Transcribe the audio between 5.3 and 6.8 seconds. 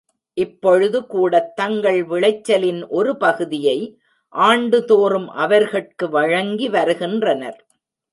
அவர்கட்கு வழங்கி